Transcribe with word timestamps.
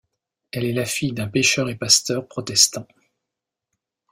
Elle 0.51 0.65
est 0.65 0.73
la 0.73 0.85
fille 0.87 1.13
d'un 1.13 1.27
pêcheur 1.27 1.69
et 1.69 1.75
pasteur 1.75 2.27
protestant. 2.27 2.87